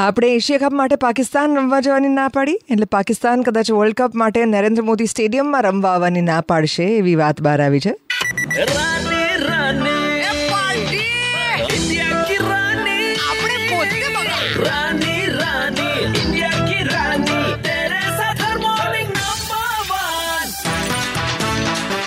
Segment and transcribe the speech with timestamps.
[0.00, 4.44] આપણે Asia cup માટે પાકિસ્તાન રમવા જવાની ના પાડી એટલે પાકિસ્તાન કદાચ વર્લ્ડ કપ માટે
[4.44, 7.94] નરેન્દ્ર મોદી સ્ટેડિયમમાં રમવા આવવાની ના પાડશે એવી વાત બહાર આવી છે.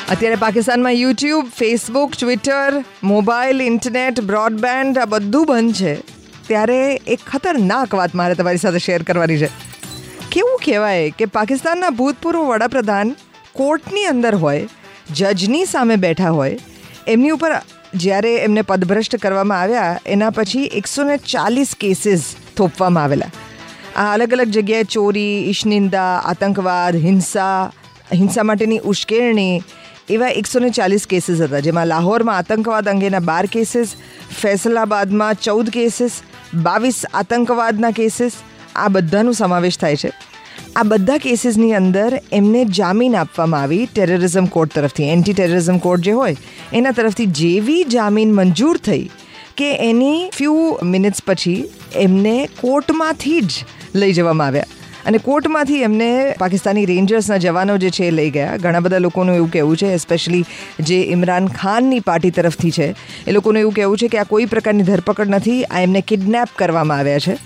[0.09, 6.22] અત્યારે પાકિસ્તાનમાં YouTube Facebook Twitter mobile internet broadband આ બધું બંધ છે.
[6.47, 6.79] ત્યારે
[7.15, 9.49] એક ખતરનાક વાત મારે તમારી સાથે શેર કરવાની છે.
[10.33, 13.13] કેવું કહેવાય કે પાકિસ્તાનના ભૂતપૂર્વ વડાપ્રધાન
[13.59, 14.67] કોર્ટની અંદર હોય,
[15.19, 16.57] જજની સામે બેઠા હોય,
[17.13, 17.51] એમની ઉપર
[18.03, 22.23] જ્યારે એમને પદભ્રષ્ટ કરવામાં આવ્યા, એના પછી એકસો ને ચાલીસ કેસીસ
[22.57, 23.31] થોપવામાં આવેલા.
[24.01, 27.71] આ અલગ અલગ જગ્યાએ ચોરી, ઈશનિંદા, આતંકવાદ, હિંસા
[28.19, 29.63] હિંસા માટેની ઉશ્કેરણી
[30.09, 33.95] એવા એકસો ને ચાલીસ કેસીસ હતા, જેમાં લાહોરમાં આતંકવાદ અંગેના બાર કેસીસ,
[34.41, 36.21] ફૈસલાબાદમાં ચૌદ કેસીસ
[36.61, 38.31] બાવીસ આતંકવાદના કેસીસ,
[38.75, 40.11] આ બધાનો સમાવેશ થાય છે.
[40.75, 45.03] આ બધા કેસીસની અંદર એમને જામીન આપવામાં આવી ટેરરિઝમ કોર્ટ તરફથી.
[45.03, 46.35] એન્ટી ટેરરિઝમ કોર્ટ જે હોય,
[46.73, 49.09] એના તરફથી જેવી જામીન મંજૂર થઈ
[49.57, 53.51] કે એની ફ્યુ મિનિટ્સ પછી એમને કોર્ટમાંથી જ
[53.95, 54.63] લઈ જવામાં આવ્યા.
[55.05, 56.09] અને કોર્ટમાંથી એમને
[56.39, 58.57] પાકિસ્તાની રેન્જર્સના જવાનો જે છે એ લઈ ગયા.
[58.57, 60.45] ઘણા બધા લોકોનું એવું કહેવું છે એસ્પેશિયલી
[60.79, 62.87] જે ઇમરાન ખાનની પાર્ટી તરફથી છે,
[63.27, 66.97] એ લોકોનું એવું કહેવું છે કે આ કોઈ પ્રકારની ધરપકડ નથી, આ એમને કિડનેપ કરવામાં
[66.97, 67.37] આવ્યા છે.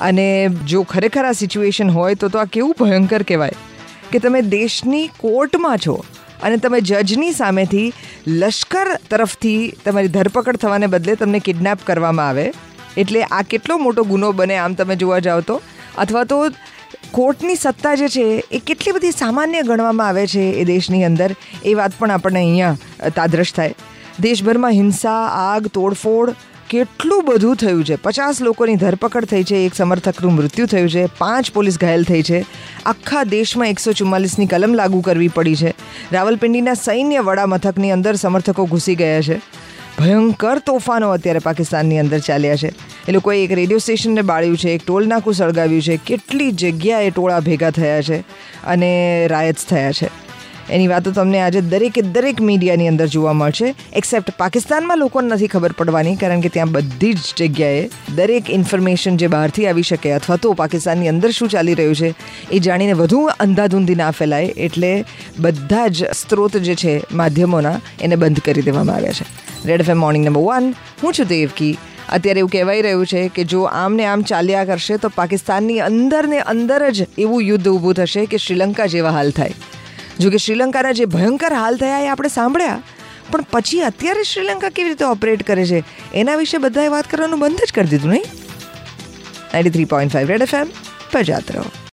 [0.00, 3.50] અને જો ખરેખર આ સિચ્યુએશન હોય તો તો આ કેવું ભયંકર કહેવાય
[4.12, 6.04] કે તમે દેશની કોર્ટમાં છો
[6.42, 7.92] અને તમે જજની સામેથી
[8.26, 12.52] લશ્કર તરફથી તમારી ધરપકડ થવાને બદલે તમને કિડનેપ કરવામાં આવે.
[12.96, 15.60] એટલે આ કેટલો મોટો ગુનો બને આમ તમે જોવા જાઓ તો?
[15.98, 16.38] અથવા તો
[17.12, 21.74] કોર્ટની સત્તા જે છે, એ કેટલી બધી સામાન્ય ગણવામાં આવે છે એ દેશની અંદર, એ
[21.74, 22.76] વાત પણ આપણને અહીંયા
[23.16, 23.74] તાદ્રશ થાય.
[24.20, 26.34] દેશભરમાં હિંસા, આગ, તોડફોડ
[26.70, 27.96] કેટલું બધું થયું છે.
[27.96, 32.44] પચાસ લોકોની ધરપકડ થઈ છે, એક સમર્થકનું મૃત્યુ થયું છે, પાંચ પોલીસ ઘાયલ થઈ છે.
[32.86, 35.74] આખા દેશમાં એકસો ચુમ્માલીસની કલમ લાગુ કરવી પડી છે.
[36.12, 39.40] રાવલપિંડીના સૈન્ય વડા મથકની અંદર સમર્થકો ઘૂસી ગયા છે.
[39.98, 42.89] ભયંકર તોફાનો અત્યારે પાકિસ્તાનની અંદર ચાલ્યા છે.
[43.08, 45.96] એ લોકોએ એક રેડિયો સ્ટેશનને બાળ્યું છે, એક ટોલ નાકું સળગાવ્યું છે.
[46.06, 48.24] કેટલી જગ્યાએ ટોળા ભેગા થયા છે
[48.64, 48.90] અને
[49.26, 50.10] રાયટ્સ થયા છે.
[50.70, 53.74] એની વાતો તમને આજે દરેકે દરેક મીડિયાની અંદર જોવા મળશે.
[53.92, 59.26] એક્સેપ્ટ પાકિસ્તાનમાં લોકોને નથી ખબર પડવાની, કારણ કે ત્યાં બધી જ જગ્યાએ દરેક ઇન્ફોર્મેશન જે
[59.26, 62.14] બહારથી આવી શકે અથવા તો પાકિસ્તાનની અંદર શું ચાલી રહ્યું છે,
[62.52, 65.04] એ જાણીને વધુ અંધાધૂંધી ના ફેલાય, એટલે
[65.38, 69.24] બધા જ સ્ત્રોત જે છે માધ્યમોના એને બંધ કરી દેવામાં આવ્યા છે.
[69.64, 71.78] Red FM morning number one હું છું દેવકી.
[72.10, 76.26] અત્યારે એવું કહેવાય રહ્યું છે કે જો આમ ને આમ ચાલ્યા કરશે તો પાકિસ્તાનની અંદર
[76.26, 79.54] ને અંદર જ એવું યુદ્ધ ઊભું થશે કે શ્રીલંકા જેવા હાલ થાય.
[80.20, 82.82] જો કે શ્રીલંકાના જે ભયંકર હાલ થયા એ આપણે સાંભળ્યા.
[83.32, 85.84] પણ પછી અત્યારે શ્રીલંકા કેવી રીતે ઓપરેટ કરે છે?
[86.14, 88.24] એના વિશે બધાએ વાત કરવાનું બંધ જ કરી દીધું નહીં?
[89.52, 90.68] Ninety three point five red F M
[91.12, 91.64] પર જાત રહો